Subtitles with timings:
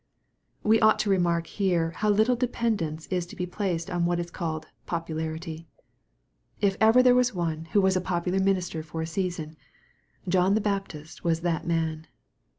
[0.63, 4.31] We ought to remark here how little dependence is to be placed on what is
[4.31, 5.67] called" popularity."
[6.59, 9.57] If ever there was one who was a popular minister for a season,
[10.27, 12.07] John the Baptist was that man.